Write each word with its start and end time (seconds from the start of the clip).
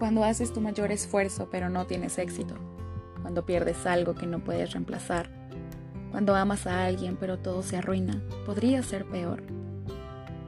Cuando 0.00 0.24
haces 0.24 0.54
tu 0.54 0.62
mayor 0.62 0.92
esfuerzo 0.92 1.48
pero 1.50 1.68
no 1.68 1.86
tienes 1.86 2.16
éxito. 2.16 2.54
Cuando 3.20 3.44
pierdes 3.44 3.84
algo 3.84 4.14
que 4.14 4.26
no 4.26 4.42
puedes 4.42 4.72
reemplazar. 4.72 5.28
Cuando 6.10 6.34
amas 6.34 6.66
a 6.66 6.86
alguien 6.86 7.18
pero 7.20 7.38
todo 7.38 7.62
se 7.62 7.76
arruina. 7.76 8.22
Podría 8.46 8.82
ser 8.82 9.04
peor. 9.04 9.42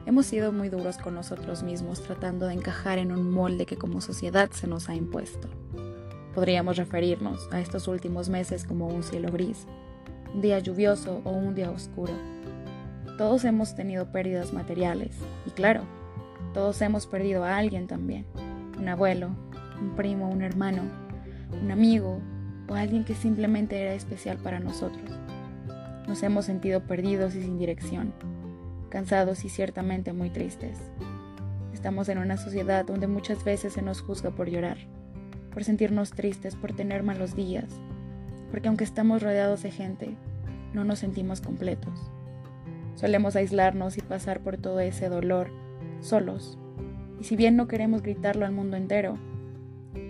Hemos 0.07 0.25
sido 0.25 0.51
muy 0.51 0.69
duros 0.69 0.97
con 0.97 1.13
nosotros 1.13 1.61
mismos 1.61 2.01
tratando 2.01 2.47
de 2.47 2.55
encajar 2.55 2.97
en 2.97 3.11
un 3.11 3.29
molde 3.29 3.67
que 3.67 3.77
como 3.77 4.01
sociedad 4.01 4.49
se 4.49 4.65
nos 4.65 4.89
ha 4.89 4.95
impuesto. 4.95 5.47
Podríamos 6.33 6.77
referirnos 6.77 7.47
a 7.51 7.61
estos 7.61 7.87
últimos 7.87 8.29
meses 8.29 8.65
como 8.65 8.87
un 8.87 9.03
cielo 9.03 9.31
gris, 9.31 9.67
un 10.33 10.41
día 10.41 10.57
lluvioso 10.57 11.21
o 11.25 11.29
un 11.29 11.53
día 11.53 11.69
oscuro. 11.69 12.13
Todos 13.19 13.45
hemos 13.45 13.75
tenido 13.75 14.11
pérdidas 14.11 14.51
materiales 14.51 15.15
y 15.45 15.51
claro, 15.51 15.83
todos 16.55 16.81
hemos 16.81 17.05
perdido 17.05 17.43
a 17.43 17.55
alguien 17.55 17.85
también. 17.85 18.25
Un 18.77 18.89
abuelo, 18.89 19.29
un 19.81 19.95
primo, 19.95 20.29
un 20.29 20.41
hermano, 20.41 20.83
un 21.61 21.71
amigo 21.71 22.19
o 22.67 22.75
alguien 22.75 23.03
que 23.03 23.15
simplemente 23.15 23.81
era 23.81 23.93
especial 23.93 24.37
para 24.37 24.59
nosotros. 24.59 25.09
Nos 26.07 26.23
hemos 26.23 26.45
sentido 26.45 26.81
perdidos 26.81 27.35
y 27.35 27.41
sin 27.41 27.57
dirección 27.57 28.13
cansados 28.93 29.43
y 29.43 29.49
ciertamente 29.49 30.13
muy 30.13 30.29
tristes. 30.29 30.77
Estamos 31.73 32.09
en 32.09 32.19
una 32.19 32.37
sociedad 32.37 32.85
donde 32.85 33.07
muchas 33.07 33.43
veces 33.43 33.73
se 33.73 33.81
nos 33.81 34.01
juzga 34.01 34.29
por 34.29 34.49
llorar, 34.49 34.77
por 35.51 35.63
sentirnos 35.63 36.11
tristes, 36.11 36.55
por 36.55 36.73
tener 36.73 37.01
malos 37.01 37.35
días, 37.35 37.65
porque 38.51 38.67
aunque 38.67 38.83
estamos 38.83 39.23
rodeados 39.23 39.63
de 39.63 39.71
gente, 39.71 40.15
no 40.75 40.83
nos 40.83 40.99
sentimos 40.99 41.41
completos. 41.41 42.11
Solemos 42.93 43.35
aislarnos 43.35 43.97
y 43.97 44.01
pasar 44.01 44.41
por 44.41 44.57
todo 44.57 44.79
ese 44.79 45.09
dolor 45.09 45.49
solos, 45.99 46.59
y 47.23 47.25
si 47.25 47.37
bien 47.37 47.55
no 47.55 47.69
queremos 47.69 48.01
gritarlo 48.01 48.45
al 48.45 48.51
mundo 48.51 48.75
entero, 48.75 49.17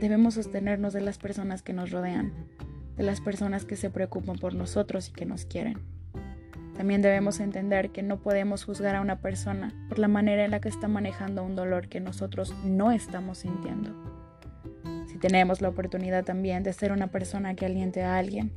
debemos 0.01 0.33
sostenernos 0.33 0.93
de 0.93 1.01
las 1.01 1.19
personas 1.19 1.61
que 1.61 1.71
nos 1.71 1.91
rodean, 1.91 2.33
de 2.97 3.03
las 3.03 3.21
personas 3.21 3.65
que 3.65 3.75
se 3.75 3.91
preocupan 3.91 4.39
por 4.39 4.55
nosotros 4.55 5.09
y 5.09 5.11
que 5.11 5.27
nos 5.27 5.45
quieren. 5.45 5.77
También 6.75 7.03
debemos 7.03 7.39
entender 7.39 7.91
que 7.91 8.01
no 8.01 8.17
podemos 8.17 8.63
juzgar 8.63 8.95
a 8.95 9.01
una 9.01 9.19
persona 9.19 9.75
por 9.89 9.99
la 9.99 10.07
manera 10.07 10.43
en 10.43 10.49
la 10.49 10.59
que 10.59 10.69
está 10.69 10.87
manejando 10.87 11.43
un 11.43 11.55
dolor 11.55 11.87
que 11.87 11.99
nosotros 11.99 12.55
no 12.65 12.91
estamos 12.91 13.37
sintiendo. 13.37 13.91
Si 15.05 15.19
tenemos 15.19 15.61
la 15.61 15.69
oportunidad 15.69 16.25
también 16.25 16.63
de 16.63 16.73
ser 16.73 16.91
una 16.91 17.11
persona 17.11 17.53
que 17.53 17.67
aliente 17.67 18.01
a 18.01 18.17
alguien, 18.17 18.51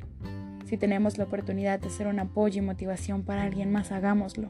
si 0.65 0.77
tenemos 0.77 1.19
la 1.19 1.25
oportunidad 1.25 1.79
de 1.79 1.91
ser 1.91 2.07
un 2.07 2.19
apoyo 2.19 2.63
y 2.63 2.65
motivación 2.65 3.21
para 3.21 3.43
alguien 3.43 3.71
más, 3.71 3.91
hagámoslo. 3.91 4.49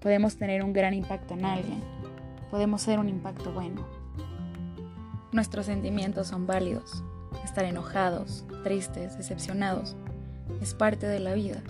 Podemos 0.00 0.38
tener 0.38 0.64
un 0.64 0.72
gran 0.72 0.94
impacto 0.94 1.34
en 1.34 1.44
alguien, 1.44 1.82
podemos 2.54 2.82
ser 2.82 3.00
un 3.00 3.08
impacto 3.08 3.50
bueno. 3.50 3.84
Nuestros 5.32 5.66
sentimientos 5.66 6.28
son 6.28 6.46
válidos. 6.46 7.02
Estar 7.44 7.64
enojados, 7.64 8.44
tristes, 8.62 9.18
decepcionados 9.18 9.96
es 10.62 10.72
parte 10.72 11.08
de 11.08 11.18
la 11.18 11.34
vida 11.34 11.64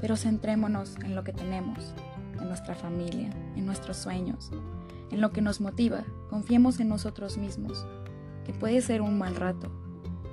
pero 0.00 0.16
centrémonos 0.16 0.96
en 1.04 1.14
lo 1.14 1.22
que 1.22 1.32
tenemos, 1.32 1.94
en 2.40 2.48
nuestra 2.48 2.74
familia, 2.74 3.30
en 3.54 3.66
nuestros 3.66 3.96
sueños, 3.98 4.50
en 5.12 5.20
lo 5.20 5.30
que 5.30 5.42
nos 5.42 5.60
motiva. 5.60 6.02
Confiemos 6.28 6.80
en 6.80 6.88
nosotros 6.88 7.38
mismos, 7.38 7.86
que 8.44 8.52
puede 8.52 8.80
ser 8.80 9.02
un 9.02 9.18
mal 9.18 9.36
rato, 9.36 9.70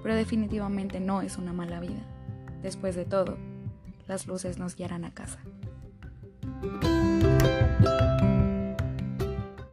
pero 0.02 0.16
definitivamente 0.16 1.00
no 1.00 1.22
es 1.22 1.38
una 1.38 1.54
mala 1.54 1.80
vida. 1.80 2.04
Después 2.64 2.96
de 2.96 3.06
todo, 3.06 3.38
las 4.08 4.26
luces 4.26 4.58
nos 4.58 4.76
guiarán 4.76 5.06
a 5.06 5.14
casa. 5.14 5.38